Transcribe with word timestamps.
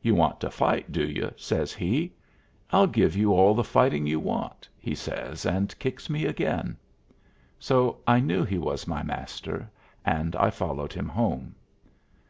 "You 0.00 0.14
want 0.14 0.40
to 0.40 0.50
fight, 0.50 0.90
do 0.90 1.04
you?" 1.06 1.30
says 1.36 1.74
he. 1.74 2.14
"I'll 2.72 2.86
give 2.86 3.14
you 3.14 3.34
all 3.34 3.52
the 3.54 3.62
fighting 3.62 4.06
you 4.06 4.18
want!" 4.18 4.66
he 4.78 4.94
says, 4.94 5.44
and 5.44 5.70
he 5.70 5.76
kicks 5.76 6.08
me 6.08 6.24
again. 6.24 6.78
So 7.58 7.98
I 8.06 8.20
knew 8.20 8.42
he 8.44 8.56
was 8.56 8.86
my 8.88 9.02
Master, 9.02 9.70
and 10.02 10.34
I 10.36 10.48
followed 10.48 10.94
him 10.94 11.10
home. 11.10 11.56